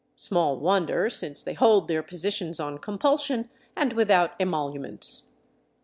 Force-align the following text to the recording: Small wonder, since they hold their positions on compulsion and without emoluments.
Small 0.15 0.57
wonder, 0.57 1.11
since 1.11 1.43
they 1.43 1.53
hold 1.53 1.87
their 1.87 2.01
positions 2.01 2.59
on 2.59 2.79
compulsion 2.79 3.51
and 3.77 3.93
without 3.93 4.31
emoluments. 4.39 5.29